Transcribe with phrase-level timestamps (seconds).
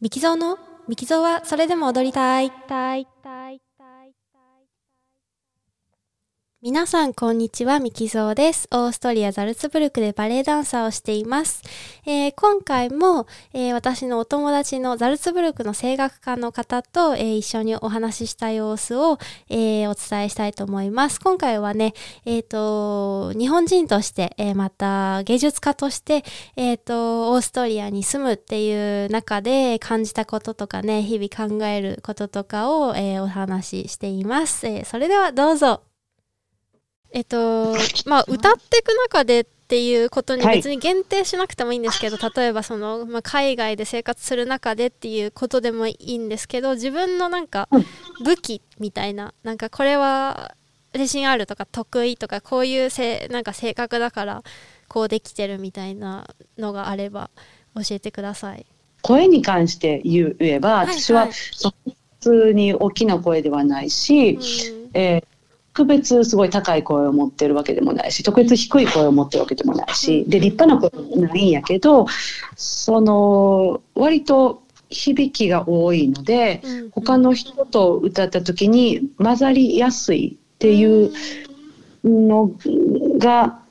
[0.00, 0.56] ミキゾーの
[0.88, 2.50] ミキゾーはそれでも踊りたい。
[2.50, 3.39] たいたい
[6.62, 7.80] 皆さん、こんにちは。
[7.80, 8.68] ミキゾーです。
[8.70, 11.62] オーストリア・ザルツブルクでバレエダンサーをしています。
[12.04, 19.16] えー今回も、えー私のお友達のザルツブルクの声楽家の方と、えー一緒にお話しした様子を、
[19.48, 21.18] えお伝えしたいと思います。
[21.18, 21.94] 今回はね、
[22.26, 26.24] えっ、と、日本人として、えまた芸術家として、
[26.56, 34.66] えっ、と、オーストリアに住むっていう中で感じたこととかね、日々考えることとかを、えお話ししています。
[34.66, 35.89] えそれではどうぞ。
[37.12, 37.74] えっと、
[38.06, 40.56] まあ、歌っていく中でっていうことにはい。
[40.56, 47.84] 別に限定しなくてもいいんですけど、例えばその、まあ、海外で生活する中でっていうことでもいいんですけど、自分のなんかうん。
[48.24, 50.54] 武器みたいな、なんかこれは
[50.94, 54.42] 自信あるとか得意とか、こういうせなんか性格だから
[54.88, 57.30] こうできてるみたいなのがあれば
[57.76, 58.66] 教えてください。
[59.02, 64.90] 声に関して言えば、はい私ははいその普通に大きな声ではないし、うん。
[64.94, 65.29] えー
[65.80, 70.30] 特別すごい高い声を持ってるわけでもないし特別低い声を持ってるわけでもないし、うん。
[70.30, 72.06] で立派な声もないんやけど
[72.54, 81.12] その割と響きが多いのでうん他の人と歌った時に混ざりやすいっていう
[82.04, 82.52] の
[83.18, 83.62] が、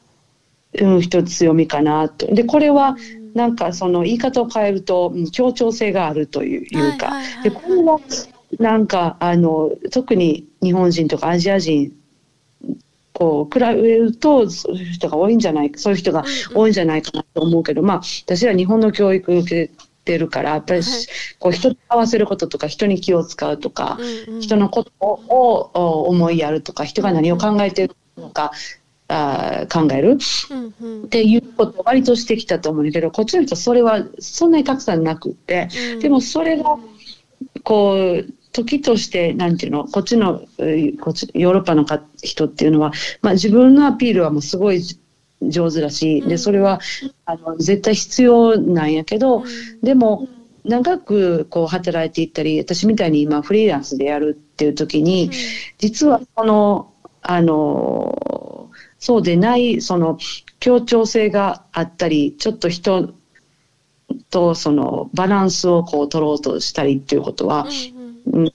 [0.73, 2.33] うん、一つ強みかなと。
[2.33, 2.97] でこれは
[3.35, 7.99] なんかその言い方を変えるとうん協調性があるといういうか、でこれは
[8.57, 11.94] なんかあの特に日本人とかアジア人
[13.20, 16.23] こう比べるとそういう人が多いんじゃないそういう人が
[16.56, 19.73] 多いんじゃないかなと思うけど、まあ私は日本の教育を受け
[20.06, 20.89] てるからやっぱり、はい。
[21.38, 24.00] こう人に合わせることとか人に気を使うとか、
[24.40, 28.53] 人のことをお思いやるとか人が何を考えてるのか、
[29.09, 30.17] あー考える
[30.52, 31.03] うんうん。
[31.03, 36.00] っていうことを割としてきたと思うんだけどこっちの人はそれはそんなにたくさんなくってうん。
[36.00, 36.78] でもそれが
[37.64, 42.91] こう時としてなんていうのこっちのえーこっちヨーロッパのか人っていうのは、
[43.22, 44.81] まあ、自分のアピールはもうすごい
[45.41, 46.29] 上手だしうん。
[46.29, 46.79] でそれは
[47.25, 49.46] あの絶対必要なんやけど、うん。
[49.81, 50.28] でも
[50.66, 55.31] 長くこう働いていったり私みたいに今フリーランスでやるっていう時に、
[55.78, 58.69] 実はそのあの
[59.00, 60.18] そうでないその
[60.59, 63.13] 協調性があったりちょっと人
[64.29, 67.68] とそのバランスをこう取ろうとしたりっていうことは、
[68.34, 68.53] うん。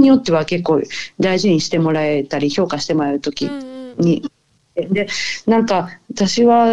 [0.00, 0.82] によっては結構
[1.18, 4.30] 大事にしてもらえたり評価してもらえる時うんうんに、
[4.74, 5.06] で
[5.46, 6.66] なんか私は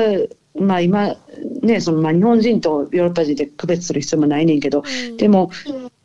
[0.55, 1.15] まあ今
[1.61, 5.17] ねそのまあ日本人とヨーロッパ人で区別する必要もないねんけど、うん。
[5.17, 5.51] でも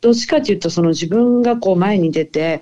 [0.01, 2.61] どっちかというとその自分がこう前に出て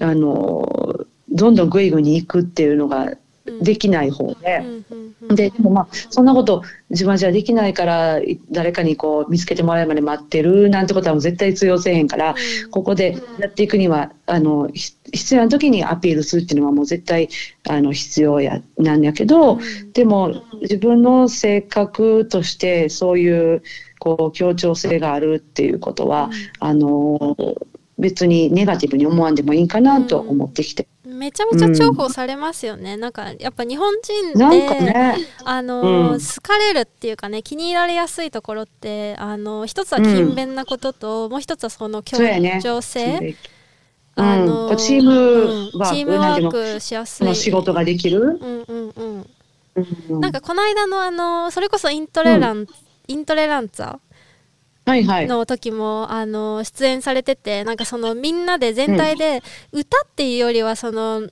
[0.00, 3.12] あのどんどんグイグイに行くっていうのが
[3.60, 4.64] できない方で。
[5.28, 12.34] ででもまあそんなこと自分はじゃあできないからい誰かにこう見つけてもらえるまで待ってるなんてことはもう絶対通用せえへんから、
[12.64, 12.70] うん。
[12.70, 17.28] ここでやっていくにはあのひ必要な時にアピールするっていうのはもう絶対
[17.68, 19.92] あの必要やなんやけど、うん。
[19.92, 23.62] でも自分の性格としてそういう
[23.98, 27.36] こう協調性があるっていうことは、あの
[27.98, 30.88] 別にネガティブに思わんでもいいかなと思ってきて、
[31.24, 35.16] めちゃめちゃ重宝されますよね、なんかやっぱ日本人でかね。
[35.44, 36.18] あの、うん。
[36.20, 42.18] 好かれるっていうかね気に入られやすいところってあの一つは勤勉なことと、もう一つはその協
[42.62, 43.36] 調性、
[44.16, 44.24] うん。
[44.24, 47.34] あのチームワークうんチームワークしやすい。
[47.34, 49.26] 仕事ができる、うんうんうん。
[49.76, 52.66] うんなんかこの間のあのそれこそイントレラン、
[53.08, 53.98] イントレランツァ
[54.86, 55.26] はいはい。
[55.26, 61.28] の時もあの出演されててなんかそのみんなで全体で歌っていうよりはその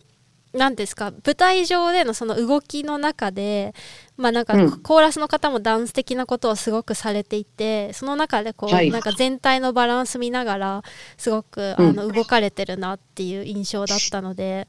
[0.53, 3.75] 何ですか舞台上でのその動きの中で
[4.17, 4.81] まあなんかうん。
[4.83, 8.91] コーラスの方もダンス的なことをすごくされていてその中でこう、はい。
[8.91, 10.83] なんか全体のバランス見ながら
[11.17, 14.67] すごくあの動かれてるなっていう印象だったので、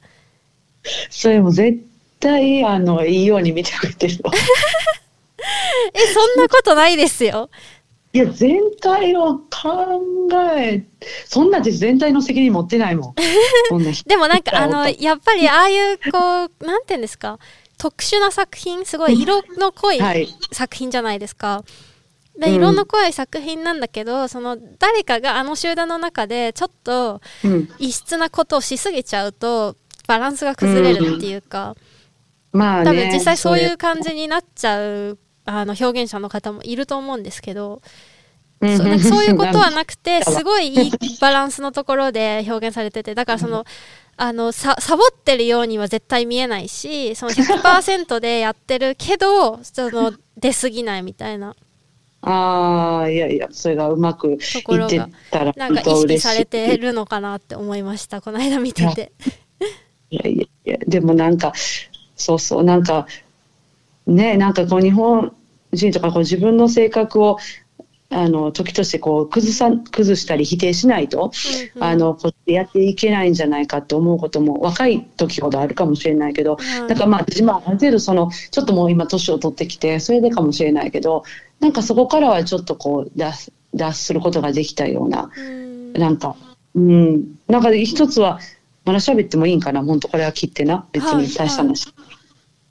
[1.10, 1.80] それも絶
[2.20, 4.32] 対あのいいように見てくれてるわ。
[5.94, 7.50] えそんなことないですよ。
[8.16, 10.30] いや全体を考
[10.60, 10.86] え
[11.26, 13.16] そんな私全体の責任持ってないもん。
[14.06, 17.40] でもなんかあの やっぱりああいうこうなんていうんですか
[17.80, 20.28] 特殊な作品すごい色の濃いはい。
[20.52, 21.64] 作品じゃないですか。
[22.40, 22.54] でうん。
[22.56, 29.76] 色の濃い作品なんだけど、その誰かがあの集団の中でちょっとうん、異質なことをしすぎちゃうと
[30.08, 31.76] バランスが崩れるっていうか、
[32.52, 33.78] まあね多分実際そういれう。
[33.78, 37.82] 感じになっちゃうあの表現者の方もいると思うんですけど、
[38.62, 38.78] うん。
[38.78, 43.66] そそういう ことはなくてすごいいいバランスのところで表現されててだからその
[44.16, 51.56] あのさサボってるようには絶対見えないしその100%でやってるけどその出過ぎないみたいな。
[52.26, 59.12] ああ、いやいや、それがうまくいってたら、なんか意識されてるのかなって思いました、この間見てて。
[60.10, 60.28] いや。
[60.30, 61.52] いやいや、でもなんか、
[62.16, 63.08] そうそう、なんか、
[64.08, 65.34] ね、なんかこう日本
[65.72, 67.38] 人とかこう自分の性格を
[68.10, 71.32] あの時としてこう崩さ崩したり否定しないと、
[71.76, 81.24] うんうん、あのこうやっていけないんじゃないかって思うことも若い時ほどあるかもしれないけど、うん、だからまあ私まあある程度そのちょっともう今年を取ってきてそれでかもしれないけど
[81.60, 86.36] なんかそこからはちょっとこう脱脱することができたような、うん、なんか
[86.76, 87.36] うん。
[87.48, 88.40] なんか一つは
[88.86, 89.84] まだ喋ってもいいんかな？
[89.84, 90.86] 本当これは切ってな。
[90.92, 91.88] 別に大した話。
[91.88, 92.13] はいはい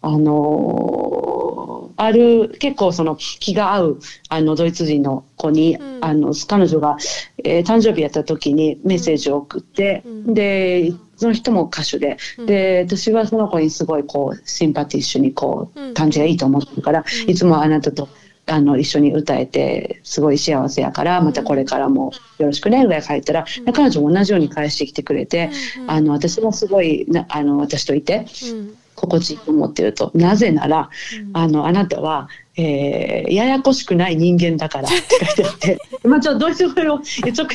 [0.02, 6.96] あのー、ある結構その気が合うあのドイツ人の子に、うん、あの彼女が、
[7.44, 18.08] えー、誕生日やった時にメッセージを送って、うん、でその人も歌手で、うん、で私はその子にすごいこうシンパティッシュにこう感じがいいと思ってるから、いつもあなたと
[18.46, 25.50] あの一緒に歌えてすごい幸せやからまたこれからもよろしくねぐらい書いたら、彼女も同じように返してきてくれて、
[25.86, 28.26] あの私もすごいなあの私といて。
[29.02, 30.12] 心地いいと思ってると。
[30.14, 30.90] なぜなら、
[31.26, 35.78] うん、あのあなたは、えー、ややこしくない人間だから って書いてあって。
[36.04, 37.00] まあちょっとドイツ語を直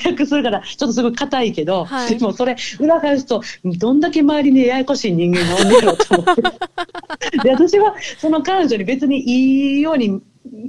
[0.06, 6.42] 訳するからちょっとすごい硬いけど、はい、でもそれ裏返すとどんだけ周りにややこしい人間がおんねやろうと思って。
[7.44, 10.22] で私はその彼女に別にいいように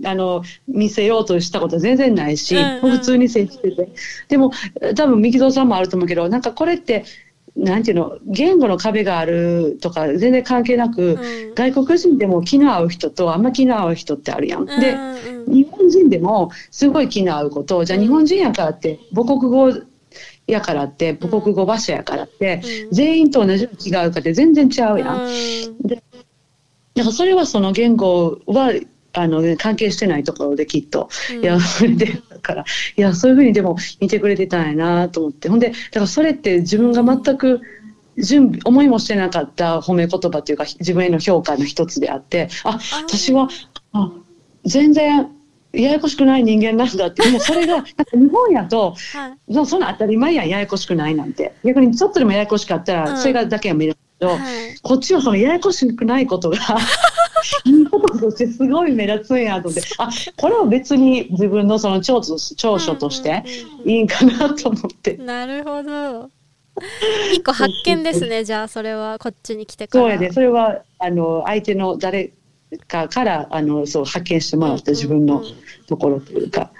[0.05, 3.89] あの見せようとしたことは全然ないし、うんうん、普通に接してて。
[4.29, 4.53] でも
[4.95, 7.05] 多分三木蔵さんもあると思うけどなんかこれって
[7.59, 14.67] なんていうの言語の壁があるとか全然関係なく、うん、外国人でも気の合う人とあんま気の合う人ってあるやん。
[14.67, 19.73] で、うん、日本人でもすごい気の合うことじゃあ日本人やからって母国語
[20.47, 25.29] やからって母国語馬車やからって、うん、全員と同じように気が合うかって全然違うやん。
[25.83, 25.97] で
[26.95, 28.73] だからそれはその言語は
[29.15, 31.09] あの関係してないところできっと、
[31.43, 32.65] いやそれでだから。
[32.97, 35.49] いやそういうふうにでも見てくれてたんやなと思って。
[35.49, 37.61] ほんでだからそれって自分が全く
[38.17, 43.49] 準備思いもしてなかった褒め言葉というか自分への評価の一つであってあ私は
[43.93, 44.13] あ
[44.65, 45.31] 全然
[45.73, 47.23] ややこしくない人間なんだって。
[47.23, 51.55] でもそれがなんか日本やと、はい、そんな当たり前やんややこしくないなんて。
[51.65, 54.39] 逆にちょっとでもややこしかったら、それがだけは見るけど、はい、
[54.83, 56.57] こっちはそのややこしくないことが
[57.65, 57.73] い
[58.11, 59.83] ととしてすごい目立つんやと思って。
[59.99, 63.45] あこれは別に自分のその長所長所として
[63.85, 65.17] いいんかなと思って。
[65.17, 66.31] なるほど。
[67.33, 70.05] 一個発見ですねじゃあそれはこっちに来てから。
[70.05, 72.33] そうやでそれはあの相手の誰
[72.87, 75.43] かからあのそう発見してもらった自分の
[75.87, 76.71] ところというか。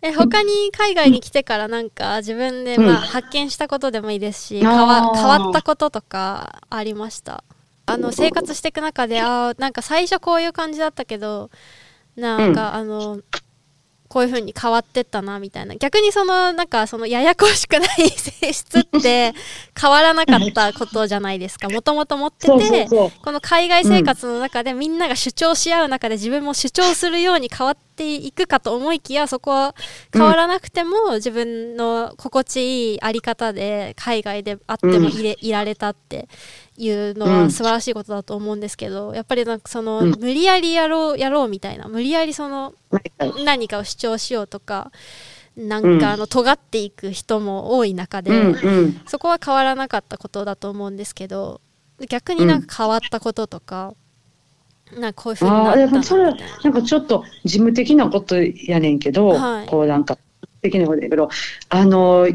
[0.00, 7.44] え他に海外に来てからなんか自分でまあ発見したことでもいいですし、変わ変わったこととかありました？
[7.86, 11.50] あの生活していく中であなんか最初こういう感じだったけど
[12.16, 13.20] なんか、あの
[14.08, 15.74] こういう風に変わってったなみたいな。
[15.76, 19.34] 逆にそのなんかそのややこしくない性質って
[19.78, 21.68] 変わらなかったことじゃないですか。
[21.68, 29.74] もともと持っててこの海外生活の中でみんなが主張し合う中で自分も主張するように変わっていくかと思いきやそこは
[30.12, 36.28] 変わらなくても自分の心地いいあり方で海外であってもいれ、いられたって
[36.76, 42.74] いうのは素晴らしいことだと思うんですけど、やっぱりなんかその、無理やりやろうやろうみたいな無理やりその
[43.44, 44.92] 何かを主張しようとか
[45.56, 48.30] なんかあの尖っていく人も多い中で、
[49.06, 51.62] そこは変わらなかったことだと思うんですけど
[52.08, 53.94] 逆になんか変わったこととか。
[54.98, 56.02] なこういうふうになったな。
[56.02, 56.24] それ
[56.64, 60.18] なんかちょっと事務的なことやねんけど、はい、こうなんか
[60.62, 61.28] 的なことやけど
[61.68, 62.28] あの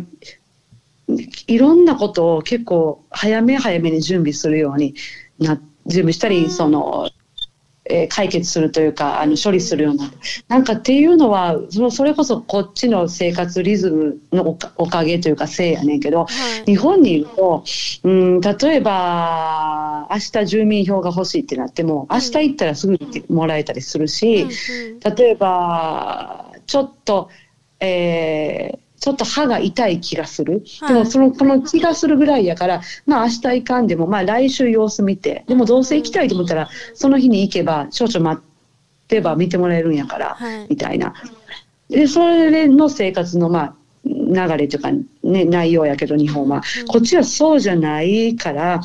[1.48, 4.96] いろんなことを結構早め早めに準備するように
[5.40, 7.10] な準備したり、その
[7.92, 10.10] えー、解決するというかあの処理するような。
[10.48, 16.28] なんかっていうのはそのそれこそこっちの生活リズムのおかげというかせいやねんけど、は
[16.66, 17.64] い、日本にいると、
[18.04, 22.98] うん、例えば明日住民票が欲しいってなっても明日行ったらすぐ
[23.30, 24.48] もらえたりするし、
[25.04, 27.30] 例えばちょっと、
[27.80, 35.44] えーちょっと歯が痛い気がする、はい、でもそのこの気がするぐらいやからまあ明日行かんでもまあ来週様子見て。
[35.48, 41.14] でもどうせ行きたいと思ったらその日に行けば少々待ってば見てもらえるんやから、はい、みたいな。
[41.90, 44.92] でそれの生活のまあ流れというか、
[45.24, 48.82] ね、内容やけど日本は、こっちはそうじゃないから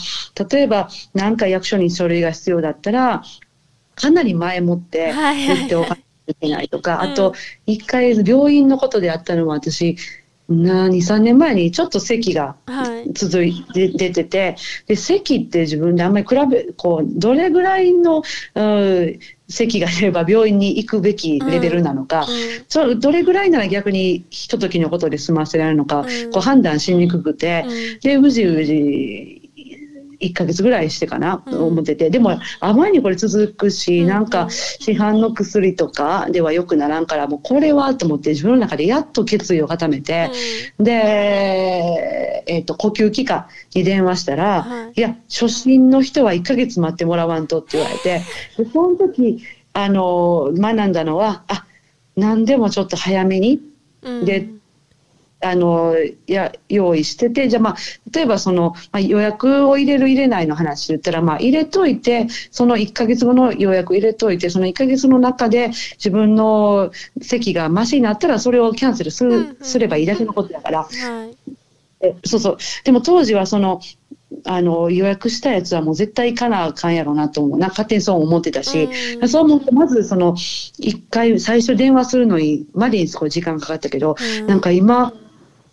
[0.50, 3.22] 例えば何か役所に書類が必要だったら
[3.94, 5.96] かなり前もって言っておかな
[6.26, 7.34] いけないとか、あと
[7.66, 9.96] 一回病院のことであったのは私
[10.48, 13.12] な2、3年前にちょっと咳がはい。
[13.12, 14.56] 続いて出てて、
[14.86, 18.22] で、咳って自分であんまり比べ、こう、どれぐらいの、
[18.54, 19.18] うん、
[19.48, 22.26] 咳が出れば病院に行くべきレベルなのか、
[22.68, 26.30] そうどれぐらいなら逆にひとときのことで済ませられるのか、うん。
[26.30, 28.00] こう判断しにくくて、うん。
[28.00, 29.45] で、うじうじ、
[30.20, 31.64] 1ヶ月ぐらいしてかな、うん。
[31.64, 32.10] 思ってて。
[32.10, 34.08] でも、あまりにこれ続くし、うん。
[34.08, 40.30] なんか、市販の薬とかでは良くならんから、もうこれはと思って自分の中でやっと決意を固めて、
[40.78, 44.92] で、えっ、と、呼吸器科に電話したら、はい。
[44.96, 48.22] い、や、初診の人は1ヶ月待ってもらわんとって言われて、
[48.56, 49.42] でその時、
[49.72, 51.66] あの、学んだのは、あ、
[52.16, 53.60] 何でもちょっと早めに、
[54.02, 54.24] うん。
[54.24, 54.48] で
[55.40, 55.94] あの、
[56.26, 57.76] や、用意してて、じゃあまあ、
[58.12, 66.90] 例えばその、まあ、予約を入れる入れないの話で言ったら、まあ、入れといて、その1ヶ月後の予約入れといて、その1ヶ月の中で自分の
[67.20, 69.24] 席がマシになったら、それをキャンセルす,、
[69.60, 71.36] すればいいだけのことだから、はい。
[72.00, 72.58] えそうそう。
[72.84, 73.80] でも当時はその、
[74.44, 77.58] あの、予約したやつはもう絶対行かなあかんやろうなと思う。
[77.58, 78.88] な勝手にそう思ってたし、
[79.20, 80.34] うんそう思って、まずその、
[80.78, 85.12] 一回最初電話するのに、までにすごい時間かかったけど、うんなんか今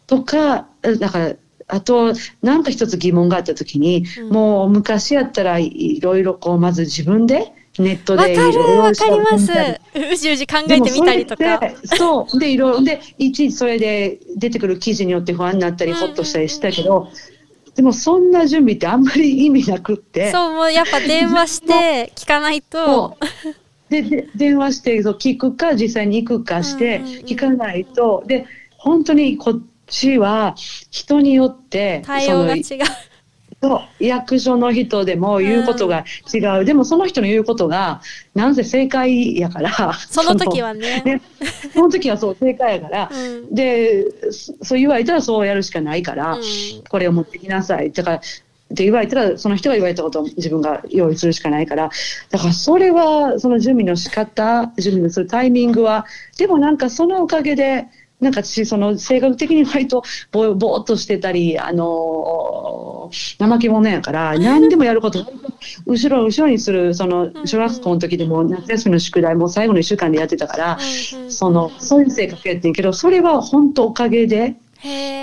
[0.07, 0.67] とか、
[0.99, 1.35] だから、
[1.67, 9.51] あと、なんか一つ疑問があったときに、うんもう昔やったらいろいろこう、まず自分でネットわかるでいろいろわかります。
[9.95, 11.59] うじうじ考えてみたりとか。
[11.97, 12.39] そう。
[12.39, 17.09] で、いろいろ、で、いちいちそれで出てくる記事によって不安になったり、うんほっとしたりしたけど、
[17.75, 20.31] でもそんな準備ってあんまり意味なくって。
[20.31, 23.17] そう、もうやっぱ電話して 聞かないと
[23.89, 28.45] でで電話してそう聞くか実際に行くかして聞かないと、で
[28.77, 29.61] 本当にこっ
[29.93, 30.55] ちは
[30.89, 32.63] 人によって対応が違う。
[33.61, 38.01] そう役所の人でも言うことが違う、でもその人の言うことが
[38.35, 41.01] なんせ正解やからその時はね。
[41.05, 41.21] ね
[41.73, 46.43] その時はそう正解やから、うんでそそう言われたらそうやるしかないから、うん
[46.89, 47.91] これを持ってきなさい。
[47.91, 48.19] だから、っ
[48.75, 51.89] て言われたら、その人が言われたことを自分が用意するしかないから、
[52.31, 56.07] だからそれは、その準備の仕方、準備のするタイミングは、
[56.37, 57.85] でもなんかそのおかげで、
[58.23, 65.25] なんか私、その性格的に割とぼぼーっとしてたり、あのー怠け者やから、何でもやること、
[65.85, 70.79] 後ろ後ろにする、その小学校の時でも夏休みの宿題も最後の1週間でやってたから、
[71.29, 74.55] その、そういう性格やってんけど、それは本当おかげで、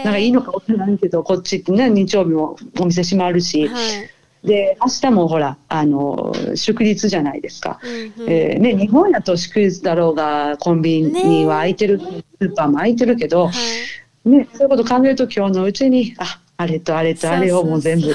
[0.04, 4.11] なんかいいのかわからないけど、こっちってね、日曜日もお店閉まるし、はい
[4.44, 7.78] で、明日もほら、あの、祝日じゃないですか。
[7.82, 18.14] うんうんえーね、日本やと祝日だろうが、コンビニは空いてる、スーパーも空いてるけど、はいね、そういうこと考えると今日のうちに、あ、あれとあれとあれをもう全部。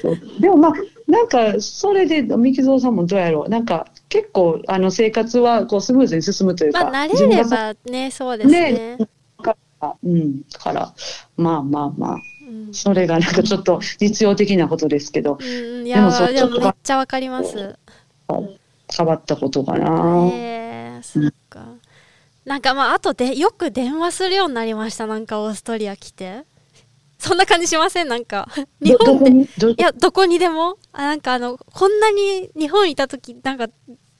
[0.00, 0.72] そうでもまあ、
[1.06, 3.48] なんか、それで、三木蔵さんもどうやろう。
[3.48, 6.84] なんか、結構、あの、生活は、こう、スムーズに進むというか。
[6.84, 8.72] まあ慣れればね、そうですね。
[8.72, 8.98] ね
[10.02, 10.94] うん、だから、
[11.36, 12.22] まあまあまあ、うん
[12.72, 17.78] それがなんかちょっと実用的なことですけど、うんうん、いでもやでそうちょっともめっちゃわかります。
[18.96, 20.28] 変わったことかな。
[20.32, 21.66] へえそっか。
[22.44, 25.06] なんかまああとでよく電話するようになりました。
[25.06, 26.44] なんかオーストリア来て。
[27.16, 28.08] そんな感じしません？
[28.08, 28.48] なんか。
[28.82, 29.30] 日本で。
[29.30, 29.48] いこに？
[29.56, 30.76] どやどこにでも？
[30.92, 33.68] あなんかあのこんなに日本いた時なんか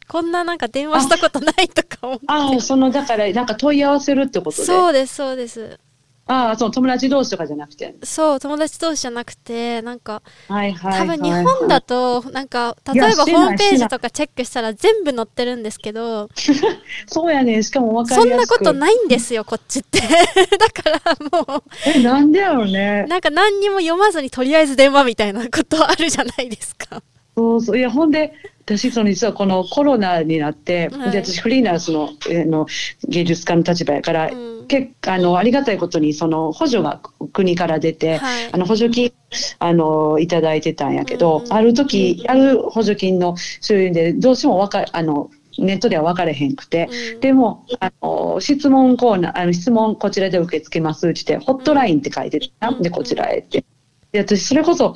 [0.09, 2.25] こんななんか電話したことないとか思って。
[2.29, 4.65] ああ、その、だから、なんか問い合わせるってことで？
[4.65, 5.79] そうですそうです
[6.27, 7.95] ああ、その友達同士とかじゃなくて。
[8.03, 16.31] そう友達同士じゃなくてなんかはいはい、多分日本だとなんか例えばホームページとかチェックしたら全部載ってるんですけど
[17.07, 17.63] そうやね。
[17.63, 18.47] しかも分かそんな。
[18.47, 20.01] ことないんですよこっちって
[20.59, 23.09] だからもえ、なんでやろうねう。
[23.09, 27.03] なんか何にも読まずにとりあえず電話みたいなことあるじゃないですか
[27.37, 27.79] そうそう。
[27.79, 28.33] いや、ほんで、
[28.67, 31.11] 私、その実はこのコロナになって、はい。
[31.11, 32.67] で、私フリーランスの,、えーの
[33.09, 34.67] 芸術家の立場やから、うん。
[34.67, 37.01] 結あの、ありがたいことに、その補助が
[37.33, 38.53] 国から出て、はい。
[38.53, 39.13] あの補助金
[39.59, 41.45] あのいただいてたんやけど、うん。
[41.45, 47.21] うんある時ある補助金の収入でどうしてもわかあのネットでは分かれへんくて、うん。
[47.21, 52.83] でもあの質問コーナーあの質問こちらで受け付けますってホットラインって書いてた、うん。
[52.83, 53.65] でこちらへって。
[54.13, 54.95] で私それこそ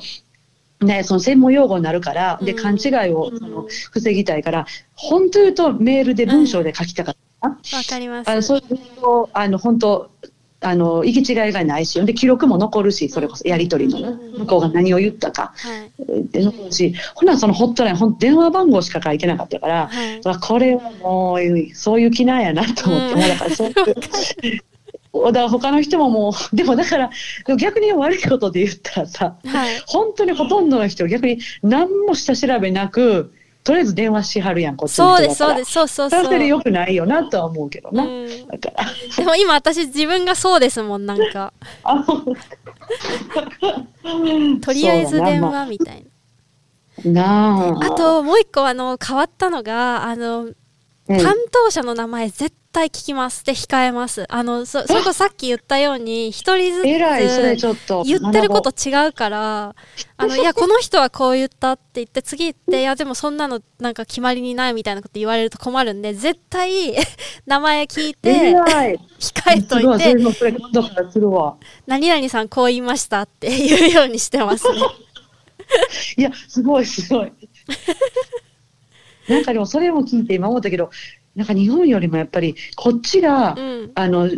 [0.81, 2.57] ね、その専門用語になるから、で、うん。
[2.57, 7.49] 勘違いをその防ぎたいから、本当言うとメールで文章で書きたかった。
[7.49, 7.57] わ
[7.87, 8.29] かります。
[8.29, 10.11] あのそういうとあの本当
[10.61, 15.53] あの行き違いがないしで記録も残るしそれこそやり取りの向こうが何を言ったか。
[15.55, 16.27] はい。
[16.31, 20.21] で残るしほなそのホットラインほん電話番号しか書いてなかったから、はい。
[20.25, 23.19] あこれはもうそういう気なんやなと思って、うん。
[23.21, 23.75] だからそういう
[25.13, 27.09] だから他の人ももう でもだから
[27.57, 35.35] 逆に悪いことで言ったらさはい本当にほとんどの人逆に何も下調べなくとりあえず電話しはるやん、こっちそうです。
[35.35, 36.49] そうです、そうそうそれはそれでそう。
[36.49, 38.03] 良くないよなとは思うけどな。
[38.03, 38.85] うんだから。
[39.15, 41.53] でも今私自分がそうですもん、なんか。
[41.83, 42.03] あ
[44.61, 46.05] とりあえず電話みたい
[47.05, 47.11] な。
[47.11, 47.85] なあ。
[47.85, 50.49] あともう一個あの変わったのが、あの、
[51.09, 54.25] うん、担当者の名前絶対聞きますで控えます。
[54.29, 58.03] あの、そ、それこそさっき言ったように、一人ずつえらい、それちょっと。
[58.03, 59.75] 言ってること違うから、
[60.17, 66.95] あの、いや、この人はこう言ったって言って、次行って、いや、でもそんなのなんか決まりにないみたいなこと言われると困るんで、絶対
[67.47, 68.53] 名前聞いえて。
[69.19, 70.15] 控えとい、て。
[71.87, 74.79] 何々さんこう言いましたって言うようにしてますね。
[76.17, 77.31] いや、すごい、すごい。
[79.29, 80.89] なんかでも、それも聞いて今思ったけど、
[81.35, 83.91] なんか日本よりもやっぱり、こっちが、うん。
[83.95, 84.37] あの、で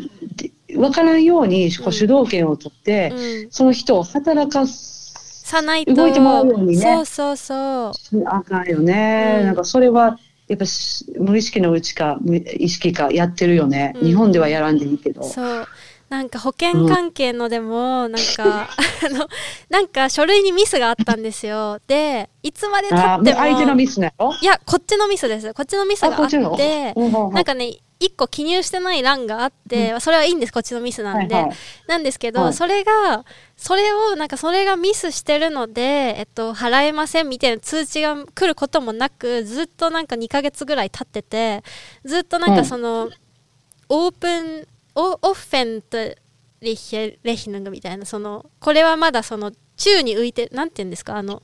[0.76, 3.12] わからんようにこう主導権を取って、
[3.44, 3.52] うん。
[3.52, 5.02] その人を働かす
[5.52, 5.94] さないと。
[5.94, 8.24] 動いてもらうようにねそうそうそう。
[8.26, 10.18] あかんよね、うんなんかそれは
[10.48, 15.68] やっぱし無意識のうちか無意識かやってるよね、うん日本ではやらんでいいけどそう。
[16.12, 19.30] なんか保険関係のでも、なんか、あの、
[19.70, 21.80] なんか書類にミスがあったんですよ。
[21.88, 23.40] で、いつまで経あっても。
[23.40, 24.34] 相手のミスなの？
[24.42, 25.54] いや、こっちのミスです。
[25.54, 31.36] こっちのミスがあって、なんかね、一個記入してない欄があって、それはいいんです、こっちのミスなんで。
[31.36, 31.56] はいはい
[31.88, 33.24] なんですけど、はいそれが、
[33.56, 41.64] それを、なんかそれがミスしてるので、えっと、払えませんみたいな通知が来ることもなく、ずっとなんか2ヶ月ぐらい経ってて、
[42.04, 43.10] ずっとなんかその、
[43.88, 45.98] オープン、オオフェント
[46.62, 51.42] リヒレヒヌングみたいな、その、これはまだその、宙に浮いて、なんて言うんですか、あの、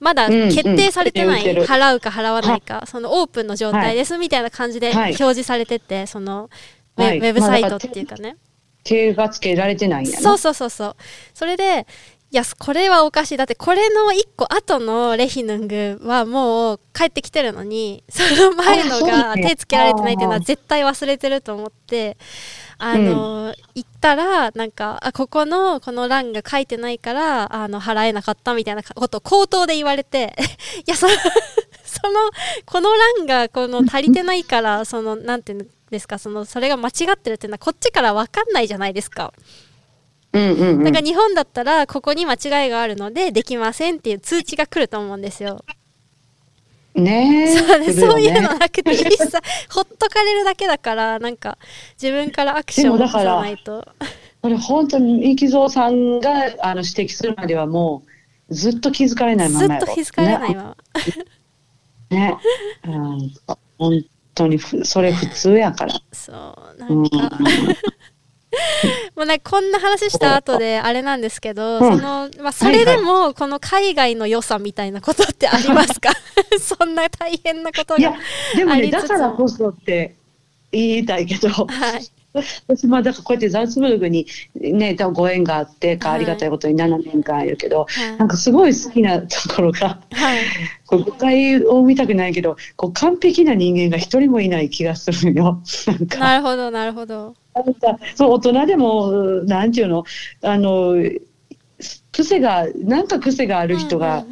[0.00, 5.10] まだ決定されてない、うんうん払うか払わないか、そのオープンの状態ですみたいな感じではい。
[5.10, 6.50] 表示されてて、その
[6.96, 7.18] ウェ,、はい。
[7.18, 8.36] ウェブサイトっていうかね。
[8.84, 10.20] 手がつけられてないんやな。
[10.20, 10.96] そうそうそうそう。
[11.34, 11.86] それで、
[12.30, 13.36] いや、これはおかしい。
[13.36, 22.18] だって、これの一個後のレヒヌングはもう帰ってきてるのに、その前のがね手つけられてないっていうのは絶対忘れてると思って、
[22.78, 30.36] あの、行ったら、なんか、あ、ここの、この欄が書いてないから、あの、払えなかったみたいなことを口頭で言われて、
[30.86, 31.12] いや、その、
[31.84, 32.30] その、
[32.64, 39.32] この欄が、この足りてないから、 その、なんていうんですか、その、それが間違ってるっていうのは、こっちからわかんないじゃないですか。
[40.32, 45.64] うんうんうんだから日本だったらここに間違いがあるのでできませんっていう通知が来ると思うんですよ。
[46.94, 47.52] ね。
[47.52, 49.26] えそうねそういうのねなくて一切
[49.70, 51.58] ほっとかれるだけだからなんか
[52.00, 53.86] 自分からアクションを起こさないと。
[54.40, 58.02] これ本当に生蔵さんがあの指摘するまではも
[58.48, 59.84] うずっと気づかれないまずまやろ。
[59.84, 60.76] っと気づかれないまま。
[62.10, 62.18] ね。
[62.30, 62.38] ね、
[62.84, 63.34] うん、
[63.78, 65.94] 本当にふそれ普通やから。
[66.12, 67.30] そううんなん。
[67.30, 67.38] か
[69.14, 71.98] もうねこんな話した後であれなんですけど、うん。
[71.98, 76.10] そのまあ、それでもこの海外の良さみたいなことってありますか？
[76.58, 78.16] そんな大変なこといやが。
[78.56, 80.16] でもねだからこそって
[80.72, 81.64] 言いたいけど、は
[81.98, 82.08] い。
[82.68, 88.16] 私まあだからこうやってザルツブルクにね多分ご縁があってありがたいことに7年間いるけど、はい。
[88.18, 90.40] なんかすごい好きなところがはい。
[90.86, 95.62] こう誤解を見たくないけどこう完璧な人間が一人もいない気がするよ。
[96.18, 97.34] なるほどなるほど。
[98.14, 99.10] そう大人でも
[99.44, 100.04] なんていうの
[100.42, 100.94] あの
[102.12, 104.24] 癖がなんか癖がある人が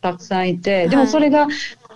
[0.00, 1.48] たくさんいて、いでもそれが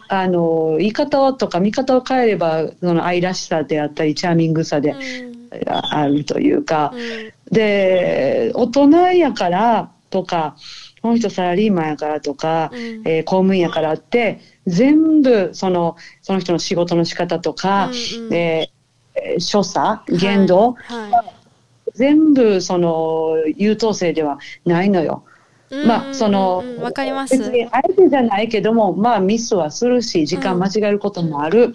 [0.08, 5.30] あの言い方とか見方を変えればその愛らしさであったりチャーミングさでうん。
[5.66, 7.32] あるというか、うん。
[7.52, 10.56] で大人やからとか
[11.02, 12.78] この人サラリーマンやからとか、うん。
[13.04, 18.34] えー公務員やからって全部そのその人の仕事の仕方とか、うんうん。
[18.34, 21.40] えーえー所作言動、はい。
[21.94, 25.24] 全部その優等生ではないのよ。
[25.86, 26.70] まあそのうん。
[26.70, 27.36] うんうんわかります。
[27.36, 31.72] 別に相手じゃないけどもまあミスはするし時間間違えることもある、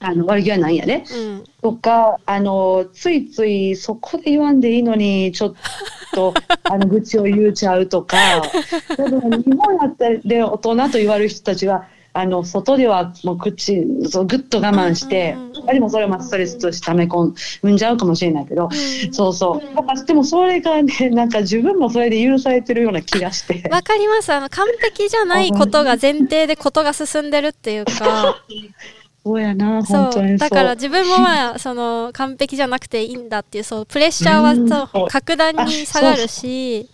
[0.00, 1.04] あの悪気はないんやね。
[1.12, 1.18] うん。
[1.18, 5.54] うんとかあのついついそこで言わんでいいのにちょっ
[6.14, 8.16] と あの愚痴を言うちゃうとか
[8.96, 23.68] でも日本やったらで大人と言われる人たちはあの外ではもう口そうぐっと我慢して、うんうんうんやはりもそれはストレスとして溜め込んじゃうかもしれないけど、うんそうそうだからでもそれがねなんか自分もそれで許されてるような気がして。
[23.68, 24.32] わかります。
[24.32, 28.42] あの、完璧じゃないことが前提でことが進んでるっていうか、
[29.24, 30.02] そうやな、そう。
[30.02, 30.38] 本当にそう。
[30.38, 36.88] だから自分もまあ、その、完璧じゃなくていいんだっていう、そう、プレッシャーは格段に下がるし、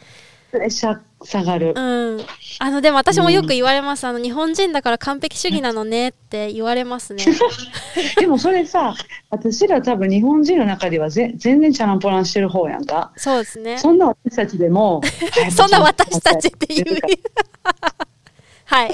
[0.51, 1.75] プレッシャー下がる。
[1.77, 2.21] うん。
[2.59, 4.07] あの、でも私もよく言われます。
[4.07, 7.25] あの、日本人だから完璧主義なのねって言われますね。
[8.19, 8.95] でもそれさ、
[9.31, 13.13] 私ら多分日本人の中ではぜ全然チャランポランしてる方やんか。
[13.17, 13.79] そうですね。
[13.79, 15.01] そんな私たちでも、
[15.51, 16.85] そんな私たちっていう。
[18.65, 18.93] はい。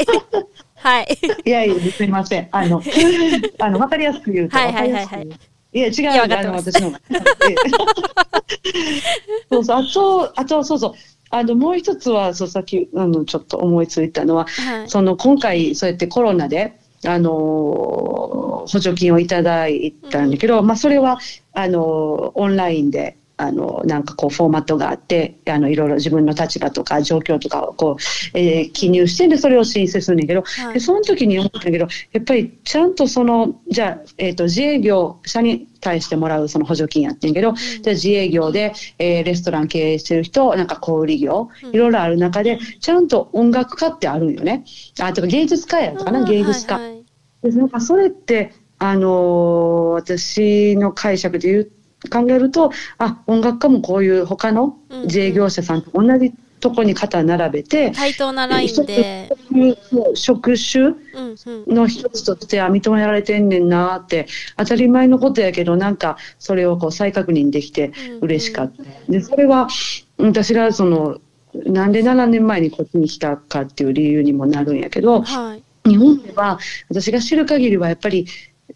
[0.76, 1.18] はい。
[1.44, 2.48] いやいや、すみません。
[2.50, 2.82] あの、
[3.58, 4.56] あの、わかりやすく言うと。
[4.56, 5.28] はいはいはいはい
[5.70, 6.92] いや、違うあの、私の。
[9.50, 10.94] そうそう、あと、あと、そうそう。
[11.30, 14.88] あの、もう一つは、そう、さっき、あの、ちょっと思いついたのは、はい。
[14.88, 21.18] その、今回、そうやってコロナで、あの、補助金をいただいたんだけど、まあ、それは、
[21.52, 44.64] あの、オンラインで、あの、なんかこう、フォーマットがあって、あの、いろいろ自分の立場とか状況とかをこう、えー記入して、で、それを申請するんだけど、はいでその時に思ったけど、やっぱりちゃんとその、じゃあ、えっ、と、自営業者に対してもらうその補助金やってんけど、じゃあ自営業で、えーレストラン経営してる人、なんか小売業、うんいろいろある中で、ちゃんと音楽家ってあるんよね。
[45.00, 46.74] あ、とか芸術家やったかな、芸術家。
[46.74, 46.98] はいはい
[47.42, 51.70] でなんかそれって、あのー私の解釈で言う
[52.10, 59.30] 考えると、あ、音楽家もこういう他のうん自営業者さんと同じとこに肩並べて、対等なラインで。
[60.14, 60.94] 職種うん
[61.66, 61.74] うん。
[61.74, 68.82] の一つとしては認められてんねんなって当たり前のことやけどなんかそれをこう再確認できて嬉しかった。
[69.10, 69.68] でそれは
[70.18, 71.18] 私がその
[71.54, 75.62] なんで7年前にこっちに来たかっていう理由にもなるんやけどはい。
[75.88, 76.58] 日本では
[76.88, 78.26] 私が知る限りはやっぱり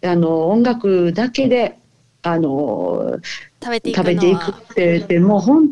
[0.03, 1.77] あの音楽だけで
[2.23, 3.19] あの
[3.61, 3.97] 食べていく。
[3.97, 5.69] 食べていくってでもう本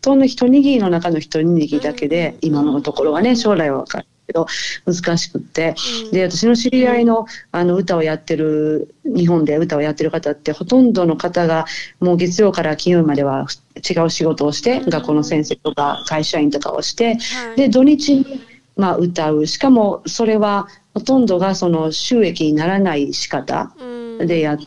[0.00, 2.48] 当の一握りの中の一握りだけで、うん。
[2.48, 4.46] 今のところはね将来は分かるけど
[4.84, 5.74] 難しくって。
[6.04, 6.10] うん。
[6.10, 11.66] で私の知り合いのあの歌をやってる日本で歌をやってる方ってほとんどの方が
[12.00, 14.90] もう月曜から金曜までは違う仕事をして、うん。
[14.90, 17.56] 学校の先生とか会社員とかをしてはい。
[17.56, 18.42] で土日に、
[18.76, 19.46] まあ、歌う。
[19.46, 24.26] しかもそれはほとんどがその収益にならない仕方うん。
[24.26, 24.66] でやって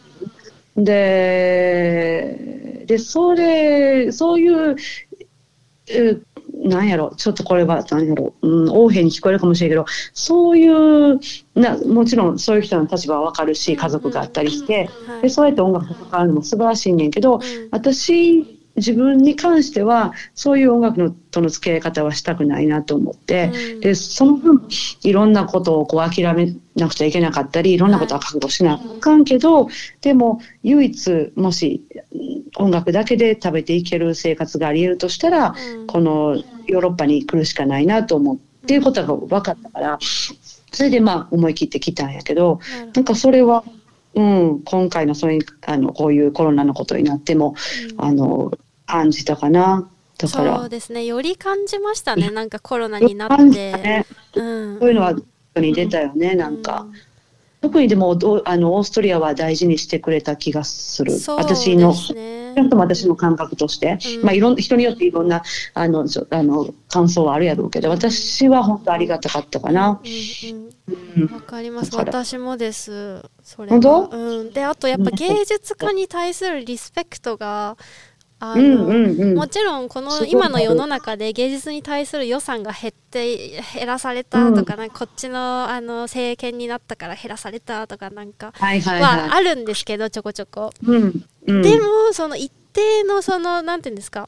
[0.76, 2.38] で
[2.86, 4.76] でそれそういう
[5.88, 6.18] え
[6.64, 11.20] なんやろちょっとこれはなんやろ、うん、横柄に聞こえるかもしれんけどそういう
[11.54, 15.22] なもちろんそういう人の立場は分かるし家族があったりして、はい。
[15.24, 17.42] でそうやって音楽と関わるのも素晴らしいねんけど、うん。
[17.72, 23.80] 私自分に関してはそういう音楽のとの付き合い方はしたくないなと思って、うん。
[23.80, 24.68] でその分
[25.04, 29.70] いろんなことをこう諦めなくちゃいけなかったりいろんなことは覚悟しなあかんけど、
[30.02, 35.88] でも唯一もしうん音楽だけで食べていける生活があり得るとしたら、うん。
[35.88, 40.00] このヨーロッパに来るしかないなと思うっていうことが分かったから
[40.72, 42.60] それでまあ思い切って来たんやけど
[42.94, 43.64] なんかそれは、
[44.16, 47.56] うん、今回のそういうあのこういうコロナのことになっても
[47.98, 48.52] どあの
[48.86, 49.90] 感じたかな。
[50.18, 50.60] だから。
[50.60, 51.06] そうですね。
[51.06, 52.30] より感じましたね。
[52.32, 54.06] なんかコロナになって、たね。
[54.36, 55.14] うん、そういうのは
[55.58, 56.86] に出たよね、なんか。
[57.62, 61.18] 特にでもあのオーストリアは大事にしてくれた気がする。
[61.18, 64.24] そう私のちょっと私の感覚として、うん。
[64.24, 65.42] まあいろん人によっていろんな
[65.74, 70.00] あのあの感想はあるやろうけど、私は本当ありがたかったかな。
[71.32, 71.96] わかります。
[71.96, 73.24] 私もです。
[73.42, 73.82] それは。
[73.82, 74.10] 本当？
[74.12, 77.78] うん、であとやっぱ芸術家に対するリスペクトが
[78.40, 79.36] あうの、んうんうん。
[79.36, 90.86] もちろんこの今の世の中で芸術に対する予算が減って減らされたとか,、なんかこっちのあの政権になったから減らされたとかなんかはいはいははあるんですけどちょこちょこ、い。
[90.86, 91.62] うんうん。
[91.62, 94.28] でもその一定のそのなんていうんですか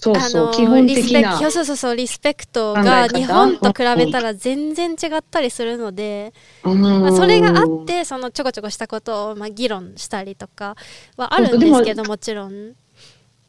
[0.00, 1.22] そうそう、あの基本リスペ。
[1.22, 10.76] クそうそうそうリスペクトが日本と比べたら全然違ったりするので、まあ、それがあってそのちょこちょこしたことをまあ議論したりとか
[11.16, 12.72] はあるんですけどもちろん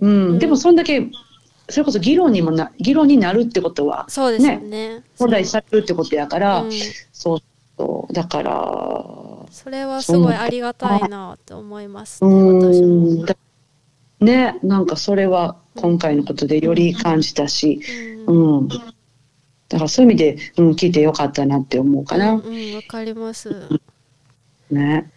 [0.01, 1.09] うん、でもそんだけ
[1.69, 5.03] それこそ議論にもな議論になるってことはそうですよね。
[5.17, 6.71] 問題されるってことやから、うん。
[7.13, 7.39] そう
[7.77, 8.13] そう。
[8.13, 8.51] だから
[9.51, 12.87] それはすごいありがたいなと思いますうね私も。
[13.23, 13.35] んだ
[14.19, 17.79] ねなんかそれは今回のことでより感じたし、
[18.27, 18.57] うん。
[18.59, 22.33] うん、だからそういう意味で、うん、聞いてよかったなって思うかな。
[22.33, 23.69] うんうんわかります。
[24.69, 25.09] ね